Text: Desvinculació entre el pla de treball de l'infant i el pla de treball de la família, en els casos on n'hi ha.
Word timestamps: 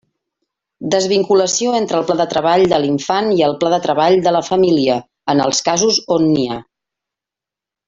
Desvinculació 0.93 1.73
entre 1.79 1.99
el 2.01 2.07
pla 2.07 2.15
de 2.21 2.27
treball 2.31 2.65
de 2.71 2.79
l'infant 2.85 3.29
i 3.35 3.45
el 3.49 3.53
pla 3.65 3.71
de 3.75 3.81
treball 3.85 4.17
de 4.29 4.33
la 4.37 4.43
família, 4.49 4.97
en 5.37 5.45
els 5.47 5.63
casos 5.71 6.01
on 6.19 6.27
n'hi 6.33 6.49
ha. 6.49 6.59